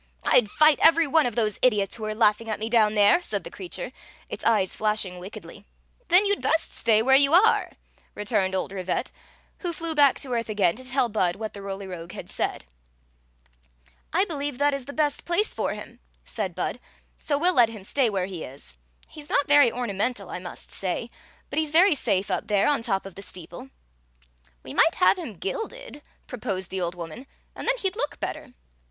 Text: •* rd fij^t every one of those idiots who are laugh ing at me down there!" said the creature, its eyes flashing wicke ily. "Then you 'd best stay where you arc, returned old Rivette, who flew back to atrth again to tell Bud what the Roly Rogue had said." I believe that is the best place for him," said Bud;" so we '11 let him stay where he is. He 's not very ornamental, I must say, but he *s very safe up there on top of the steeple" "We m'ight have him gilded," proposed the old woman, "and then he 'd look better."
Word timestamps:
•* 0.23 0.33
rd 0.33 0.49
fij^t 0.49 0.77
every 0.79 1.05
one 1.05 1.27
of 1.27 1.35
those 1.35 1.59
idiots 1.61 1.95
who 1.97 2.05
are 2.05 2.15
laugh 2.15 2.41
ing 2.41 2.49
at 2.49 2.59
me 2.59 2.71
down 2.71 2.95
there!" 2.95 3.21
said 3.21 3.43
the 3.43 3.51
creature, 3.51 3.91
its 4.29 4.43
eyes 4.43 4.75
flashing 4.75 5.19
wicke 5.19 5.37
ily. 5.43 5.63
"Then 6.07 6.25
you 6.25 6.35
'd 6.35 6.41
best 6.41 6.71
stay 6.71 7.03
where 7.03 7.15
you 7.15 7.35
arc, 7.35 7.73
returned 8.15 8.55
old 8.55 8.71
Rivette, 8.71 9.11
who 9.59 9.71
flew 9.71 9.93
back 9.93 10.17
to 10.21 10.29
atrth 10.29 10.49
again 10.49 10.75
to 10.77 10.83
tell 10.83 11.07
Bud 11.07 11.35
what 11.35 11.53
the 11.53 11.61
Roly 11.61 11.85
Rogue 11.85 12.13
had 12.13 12.31
said." 12.31 12.65
I 14.11 14.25
believe 14.25 14.57
that 14.57 14.73
is 14.73 14.85
the 14.85 14.91
best 14.91 15.23
place 15.23 15.53
for 15.53 15.75
him," 15.75 15.99
said 16.25 16.55
Bud;" 16.55 16.79
so 17.19 17.37
we 17.37 17.49
'11 17.49 17.55
let 17.57 17.69
him 17.69 17.83
stay 17.83 18.09
where 18.09 18.25
he 18.25 18.43
is. 18.43 18.79
He 19.07 19.21
's 19.21 19.29
not 19.29 19.47
very 19.47 19.71
ornamental, 19.71 20.31
I 20.31 20.39
must 20.39 20.71
say, 20.71 21.11
but 21.51 21.59
he 21.59 21.65
*s 21.65 21.71
very 21.71 21.93
safe 21.93 22.31
up 22.31 22.47
there 22.47 22.67
on 22.67 22.81
top 22.81 23.05
of 23.05 23.13
the 23.13 23.21
steeple" 23.21 23.69
"We 24.63 24.73
m'ight 24.73 24.95
have 24.95 25.19
him 25.19 25.35
gilded," 25.37 26.01
proposed 26.25 26.71
the 26.71 26.81
old 26.81 26.95
woman, 26.95 27.27
"and 27.55 27.67
then 27.67 27.77
he 27.77 27.91
'd 27.91 27.95
look 27.95 28.19
better." 28.19 28.55